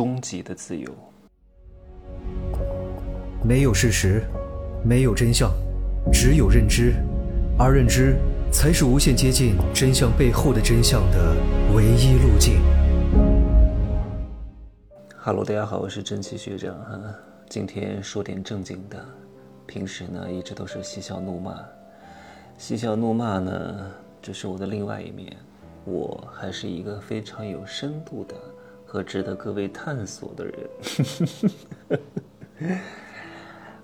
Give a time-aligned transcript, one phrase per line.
[0.00, 0.90] 终极的自由。
[3.44, 4.22] 没有事实，
[4.82, 5.52] 没有真相，
[6.10, 6.94] 只有认知，
[7.58, 8.16] 而认知
[8.50, 11.36] 才是无限接近真相背后的真相的
[11.74, 12.62] 唯一路径。
[15.18, 16.98] Hello，大家好，我是真奇学长哈。
[17.50, 19.04] 今天说点正经的，
[19.66, 21.62] 平时呢一直都是嬉笑怒骂，
[22.56, 23.90] 嬉笑怒骂呢，
[24.22, 25.36] 这是我的另外一面。
[25.84, 28.34] 我还是一个非常有深度的
[28.90, 30.68] 和值得各位探索的人。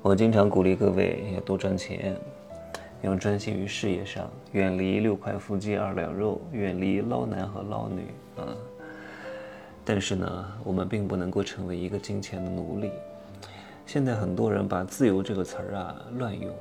[0.02, 2.16] 我经常鼓励各位要多赚钱，
[3.02, 8.02] 要专心于事业上，远离六块腹肌二两肉，远离捞男和捞女
[8.37, 8.52] 啊。
[9.84, 12.91] 但是呢，我们并不能够成为一个金钱的奴隶。
[13.86, 16.52] 现在很多人把“自由”这个词儿啊乱用。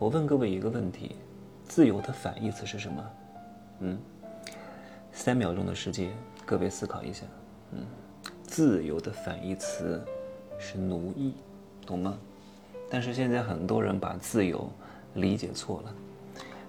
[0.00, 1.14] 我问各位一个问题：
[1.66, 3.10] 自由的反义词是什么？
[3.78, 3.96] 嗯？
[5.12, 6.10] 三秒钟的时间，
[6.44, 7.22] 各位思考一下。
[7.72, 7.84] 嗯，
[8.44, 10.00] 自由的反义词
[10.58, 11.34] 是奴役，
[11.86, 12.16] 懂吗？
[12.90, 14.70] 但是现在很多人把自由
[15.14, 15.94] 理解错了。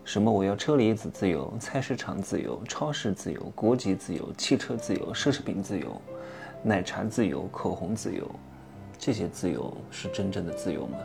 [0.06, 0.32] 什么？
[0.32, 6.02] 我要车厘子自由，菜市场自由，超市自由，国籍自由，汽车自由，奢侈品自由，
[6.62, 8.30] 奶茶自由，口红自由，
[8.98, 10.98] 这些自由是真正的自由吗？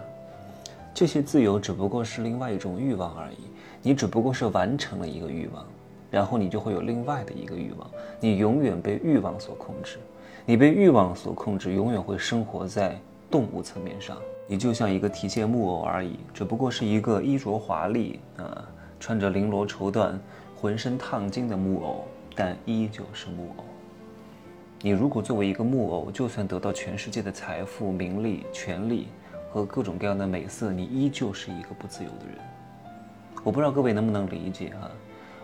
[0.94, 3.38] 这些自由只不过是另外一种欲望而已。
[3.82, 5.64] 你只不过是完成了一个欲望。
[6.10, 9.98] 然后你就会有另外的一个欲望，你永远被欲望所控制，
[10.46, 12.98] 你被欲望所控制，永远会生活在
[13.30, 14.16] 动物层面上。
[14.46, 18.66] 你就像一个提线木偶而已，只不过是一个衣着华丽啊，
[18.98, 20.14] 穿着绫罗绸缎、
[20.56, 23.64] 浑身烫金的木偶，但依旧是木偶。
[24.80, 29.08] 你如果作为一个木偶，就算得到全世界的财富、名利、权利
[29.50, 32.38] 和各种各样的美色，你依旧是一个不自由的人。
[33.44, 34.90] 我不知道各位能不能理解啊？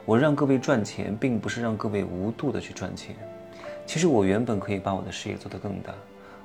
[0.07, 3.17] 我让各位赚钱，并不是让各位无度的去赚钱。
[3.87, 5.95] 其实我原本可以把我的事业做得更大，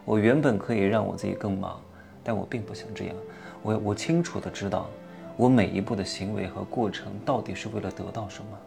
[0.05, 1.79] 我原本可以让我自己更忙，
[2.23, 3.15] 但我并不想这样。
[3.61, 4.89] 我我清楚的知道，
[5.35, 8.57] 我每一步的行为和过程到底是为了得到什么。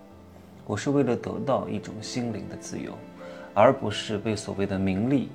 [0.66, 2.92] 我是为了得到一种心灵的自由，
[3.54, 5.28] 而不是被所谓的名利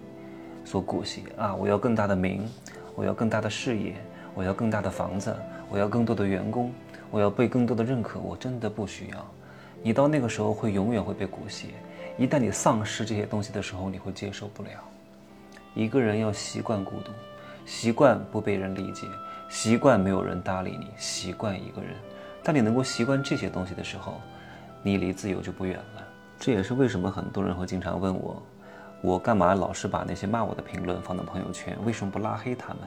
[0.63, 1.53] 所裹挟啊！
[1.55, 2.47] 我要更大的名，
[2.95, 3.95] 我要更大的事业，
[4.33, 5.35] 我要更大的房子，
[5.69, 6.71] 我要更多的员工，
[7.11, 8.19] 我要被更多的认可。
[8.19, 9.25] 我真的不需要。
[9.87, 11.67] 你到那个时候会永远会被裹挟，
[12.17, 14.69] 一旦你丧失这些东西的时候，你会接受不了。
[15.73, 17.11] 一个人要习惯孤独，
[17.65, 19.07] 习惯不被人理解，
[19.47, 21.95] 习惯没有人搭理你，习惯一个人。
[22.43, 24.19] 当你能够习惯这些东西的时候，
[24.83, 26.05] 你离自由就不远了。
[26.37, 28.43] 这也是为什么很多人会经常问我，
[29.01, 31.77] 我干嘛老是把那些骂我的评论放到朋友圈？
[31.85, 32.79] 为什么不拉黑他们？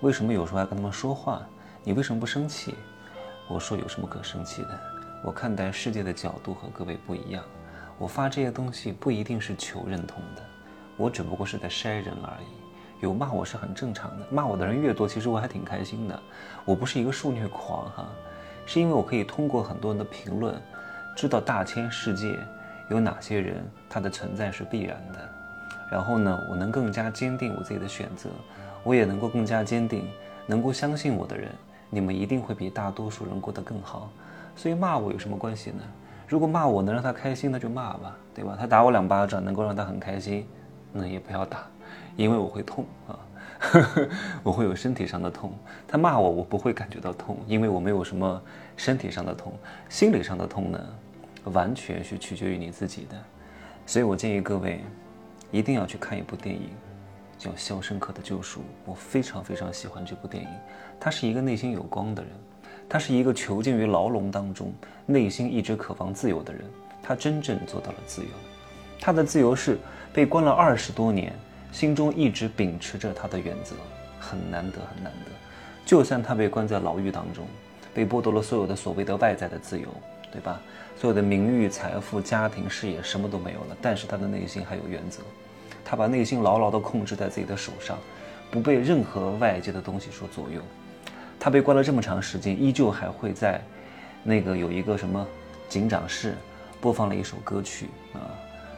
[0.00, 1.40] 为什么有时候还跟他们说话？
[1.84, 2.74] 你为什么不生气？
[3.46, 4.91] 我说有什么可生气的？
[5.22, 7.44] 我看待世界的角度和各位不一样，
[7.96, 10.42] 我发这些东西不一定是求认同的，
[10.96, 12.46] 我只不过是在筛人而已。
[13.00, 16.20] 有骂我是很正常的，骂我的人越多，其实我还挺开心的。
[16.64, 18.08] 我不是一个受虐狂哈，
[18.66, 20.60] 是因为我可以通过很多人的评论，
[21.16, 22.36] 知道大千世界
[22.88, 25.28] 有哪些人他的存在是必然的。
[25.90, 28.28] 然后呢，我能更加坚定我自己的选择，
[28.82, 30.08] 我也能够更加坚定，
[30.46, 31.50] 能够相信我的人，
[31.90, 34.10] 你们一定会比大多数人过得更好。
[34.54, 35.82] 所以骂我有什么关系呢？
[36.28, 38.56] 如果骂我能让他开心，那就骂吧，对吧？
[38.58, 40.46] 他打我两巴掌能够让他很开心，
[40.92, 41.66] 那也不要打，
[42.16, 43.18] 因为我会痛啊，
[44.42, 45.52] 我会有身体上的痛。
[45.86, 48.40] 他骂我，我不会感觉到痛，因为我没有什么
[48.76, 49.52] 身体上的痛，
[49.90, 50.80] 心理上的痛呢，
[51.44, 53.16] 完全是取决于你自己的。
[53.84, 54.80] 所以我建议各位
[55.50, 56.70] 一定要去看一部电影，
[57.36, 58.60] 叫《肖申克的救赎》。
[58.86, 60.48] 我非常非常喜欢这部电影，
[60.98, 62.32] 他是一个内心有光的人。
[62.88, 64.72] 他是一个囚禁于牢笼当中，
[65.06, 66.62] 内心一直渴望自由的人。
[67.02, 68.28] 他真正做到了自由。
[69.00, 69.78] 他的自由是
[70.12, 71.32] 被关了二十多年，
[71.72, 73.74] 心中一直秉持着他的原则，
[74.20, 75.30] 很难得，很难得。
[75.84, 77.44] 就算他被关在牢狱当中，
[77.92, 79.88] 被剥夺了所有的所谓的外在的自由，
[80.30, 80.60] 对吧？
[80.96, 85.22] 所有的名誉、财富、家庭、事业什么都没有了，但是他的内心还有原则。
[85.84, 87.98] 他把内心牢牢地控制在自己的手上，
[88.52, 90.60] 不被任何外界的东西所左右。
[91.44, 93.60] 他被关了这么长时间，依旧还会在，
[94.22, 95.26] 那个有一个什么
[95.68, 96.36] 警长室，
[96.80, 98.30] 播放了一首歌曲啊。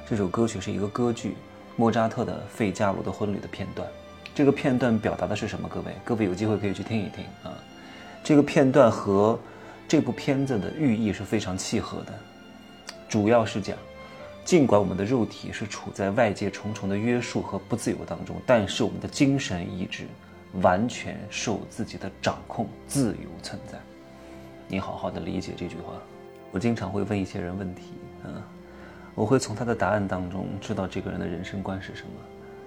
[0.08, 1.37] 这首歌曲是一个歌剧，
[1.76, 3.87] 莫扎特的《费加罗的婚礼》的片段。
[4.34, 5.69] 这个片段表达的是什么？
[5.69, 7.52] 各位，各位有机会可以去听一听啊。
[8.22, 9.38] 这个片段和
[9.87, 12.14] 这部片子的寓意是非常契合的，
[13.11, 13.76] 主要是讲，
[14.43, 20.06] 尽管我们的肉体是处在外界重重的约束和不自由当中，但是我们的精神意志。
[20.62, 23.79] 完全受自己的掌控，自由存在。
[24.69, 25.95] 你好好的理解这句话。
[26.53, 28.41] 我经常会问一些人问题，嗯，
[29.15, 32.12] 我会从他的答案当中知道这个人的人生观是什么，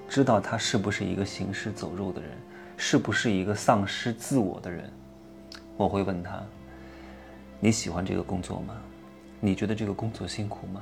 [0.09, 2.31] 知道他是不是一个行尸走肉的人，
[2.75, 4.91] 是不是一个丧失自我的人。
[5.77, 6.43] 我会问他
[7.61, 8.75] ：“你喜欢这个工作吗？
[9.39, 10.81] 你觉得这个工作辛苦吗？”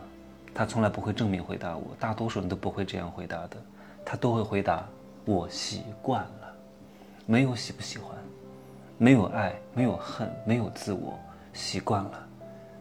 [0.52, 3.58] 他从来不会正面回答我，大多数人都不会这样回答的。
[4.04, 4.88] 他都会回答
[5.26, 6.45] ：“我习惯了，
[7.26, 8.16] 没有喜不喜欢，
[8.98, 11.18] 没有爱，没有恨，没有自我，
[11.54, 12.28] 习惯了，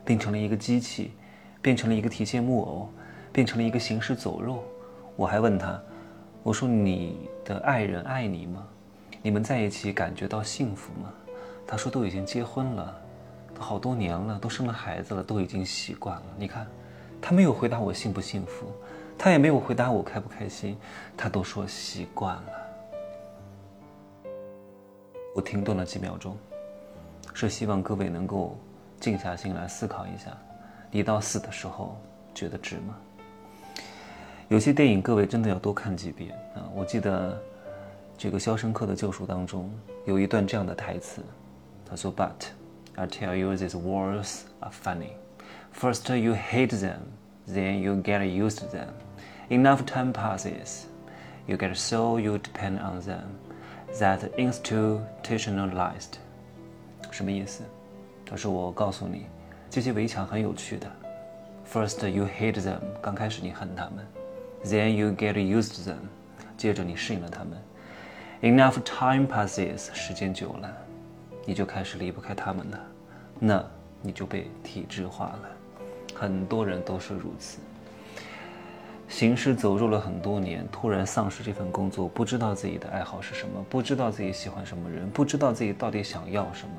[0.05, 1.13] 变成了一个机器，
[1.63, 2.89] 变成了一个提线木偶，
[3.33, 4.63] 变成了一个行尸走肉。”
[5.17, 5.81] 我还问他
[6.43, 8.67] ：“我说你的爱人爱你吗？
[9.23, 11.11] 你们在一起感觉到幸福吗？”
[11.67, 13.01] 他说：“都已经结婚了，
[13.55, 16.23] 都好多年了，都生了孩子了，都已经习惯了。
[16.37, 16.67] 你看，
[17.23, 18.67] 他没有回答我幸不幸福，
[19.17, 20.77] 他也没有回答我开不开心，
[21.17, 22.43] 他都说习惯了。”
[25.35, 26.37] 我停顿了几秒钟，
[27.35, 28.57] 是希望各位能够
[29.01, 30.31] 静下心来思考一下：
[30.93, 32.01] 你到死的时候
[32.33, 32.97] 觉得值吗？
[34.49, 36.63] 有些电影各位真的要多看几遍啊！
[36.73, 37.37] 我记得
[38.17, 39.69] 这个《肖申克的救赎》当中
[40.05, 41.21] 有一段这样的台词。
[41.85, 42.31] 他说：“But
[42.95, 45.15] I tell you, these words are funny.
[45.75, 46.99] First you hate them,
[47.49, 48.91] then you get used to them.
[49.49, 50.85] Enough time passes,
[51.47, 53.25] you get so you depend on them
[53.99, 56.15] that institutionalized。”
[57.11, 57.63] 什么意思？
[58.27, 59.27] 他说：“我告诉你，
[59.71, 60.91] 这些围墙很有趣的。
[61.71, 64.07] First you hate them，刚开始你恨他们
[64.65, 66.09] ；then you get used to them，
[66.57, 67.59] 接着你适应了他们。
[68.43, 70.71] Enough time passes，时间久了。”
[71.47, 72.81] 你就开始离不开他们了，
[73.39, 73.63] 那
[74.01, 75.43] 你就被体制化了。
[76.15, 77.59] 很多人都是如此，
[79.09, 86.75] 行尸走肉了很多年，突然丧失这份工作，不知道自己的爱好是什么，不知道自己喜欢什么人，不知道自己到底想要什么，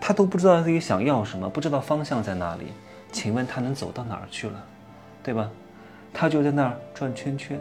[0.00, 2.66] 他都不知道自己想要什么，不知道方向在哪里。
[3.12, 4.64] 请问他能走到哪儿去了，
[5.22, 5.50] 对吧？
[6.12, 7.58] 他就在那儿转圈圈，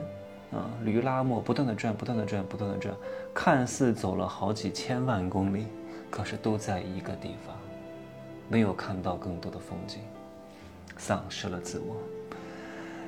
[0.52, 2.94] 啊，驴拉磨，不断的转，不断的转，不断的转，
[3.34, 5.66] 看似走了好几千万公里。
[6.12, 7.56] 可是都在一个地方，
[8.48, 10.00] 没有看到更多的风景，
[10.98, 11.96] 丧失了自我。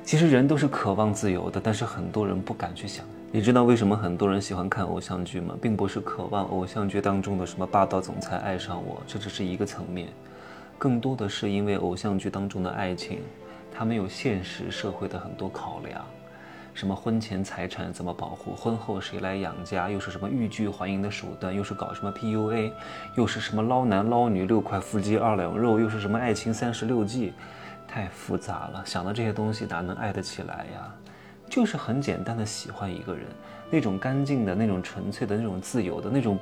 [0.04, 3.04] 其实人都是渴望自由的，但是很多人不敢去想。
[3.30, 5.56] 你知道为什么很多人喜欢看偶像剧吗？
[5.62, 10.08] 并不是渴望偶像剧当中的什么霸道总裁爱上我，这只是一个层面，
[10.76, 13.20] 更多的是因为偶像剧当中的爱情，
[13.72, 16.04] 它没有现实社会的很多考量。
[16.74, 18.54] 什么婚前财产怎么保护？
[18.54, 19.88] 婚后谁来养家？
[19.88, 21.54] 又是什么欲拒还迎的手段？
[21.54, 22.72] 又是搞什么 PUA？
[23.16, 25.78] 又是什么捞男捞女六块腹肌二两肉？
[25.78, 27.32] 又是什么爱情三十六计？
[27.92, 30.94] 太复杂了，想到这些东西哪能爱得起来呀？
[31.50, 33.26] 就是很简单的喜欢一个人，
[33.70, 36.38] 那种干净的、那种纯粹的、那种自由的、那种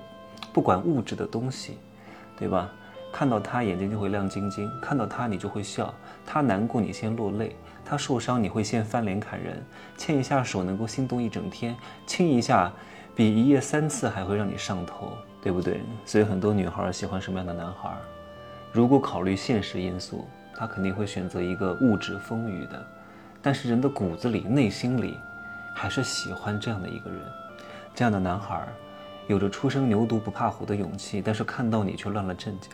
[0.53, 1.79] 不管物质的东西，
[2.39, 2.71] 对吧？
[3.13, 5.93] 看到他眼睛就会亮晶晶，看到他你就会笑，
[6.25, 7.57] 他难过你先落泪。
[7.85, 9.57] 他受伤，你会先翻脸砍人；
[9.97, 11.77] 牵一下手能够心动一整天，
[12.07, 12.73] 亲一下，
[13.17, 15.81] 比一夜三次还会让你上头，对不对？
[16.07, 17.91] 所以很多女孩喜欢什么样的男孩？
[18.71, 22.87] 如果考虑现实因素，他肯定会选择一个物质丰裕的。
[23.43, 25.17] 但是人的骨子里、内心里，
[25.75, 27.21] 还是喜欢这样的一个人。
[27.95, 28.67] 这样的男孩，
[29.27, 32.69] 有着初生牛犊不怕虎的勇气，但是看到你却乱了阵脚，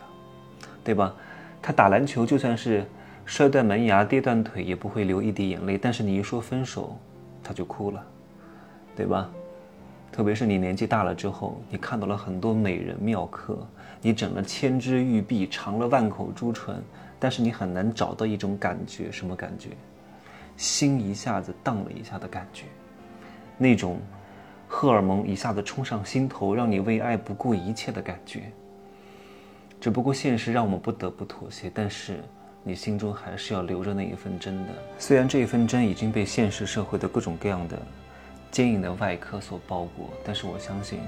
[0.83, 1.13] 对吧？
[1.61, 2.85] 他打篮球就算是。
[3.29, 6.97] 摔断门牙、跌断腿也不会流一滴眼泪，但是你一说分手，
[7.43, 8.01] 他就哭了，
[8.95, 9.29] 对吧？
[10.13, 13.59] 特别是你年纪大了之后，你看到了很多美人妙客，
[14.01, 16.81] 你整了千枝玉臂，尝了万口朱唇，
[17.19, 19.69] 但是你很难找到一种感觉，什么感觉？
[20.55, 22.65] 心一下子荡了一下的感觉，
[23.57, 23.99] 那种
[24.67, 28.51] 荷尔蒙一下子冲上心头，让你为爱不顾一切的感觉。
[29.79, 32.23] 只不过现实让我们不得不妥协，但是。
[32.63, 37.81] 你心中还是要留着那一份真的，虽然这一份真已经被现实社会的各种各样的
[38.51, 40.99] 坚硬的外壳所包裹，但是我相信，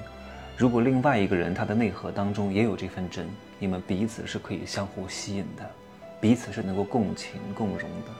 [0.56, 3.28] 如果另外一个人他的内核当中也有这份真，
[3.60, 5.70] 你们彼此是可以相互吸引的，
[6.20, 8.12] 彼此是能够共情共荣的。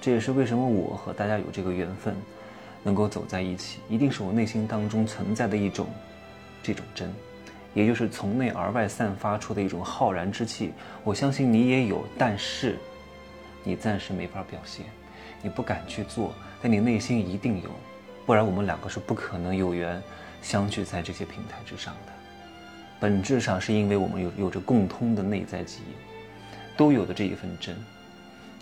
[0.00, 2.14] 这也是为什么我和大家有这个缘分，
[2.82, 5.86] 能够走在一起，一定是我内心当中存在的一种
[6.62, 7.12] 这种真。
[7.72, 10.72] 也就是从内而外散发出的一种浩然之气，
[11.04, 12.76] 我相信你也有，但是
[13.62, 14.86] 你暂时没法表现，
[15.40, 17.70] 你不敢去做，但你内心一定有，
[18.26, 20.02] 不然我们两个是不可能有缘
[20.42, 22.12] 相聚在这些平台之上的。
[22.98, 26.09] 本质上是因为我们有有着共通的内在记忆，
[26.80, 27.76] 都有的这一份真，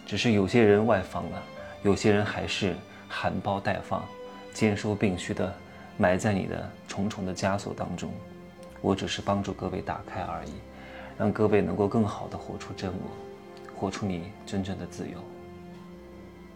[0.04, 1.40] 只是有些人外放了，
[1.84, 2.75] 有些人还是
[3.08, 4.04] 含苞待放，
[4.52, 5.54] 兼收并蓄的
[5.96, 8.10] 埋在你的重重的枷锁当中。
[8.80, 10.54] 我只是帮助各位打开而已，
[11.16, 15.16] 让各位能够更好的活出真我，活出你真正的自由。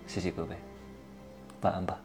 [0.09, 0.57] 谢谢各位，
[1.61, 1.97] 晚安吧。